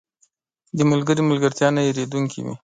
•د 0.77 0.79
ملګري 0.91 1.21
ملګرتیا 1.25 1.67
نه 1.75 1.81
هېریدونکې 1.87 2.39
وي. 2.45 2.55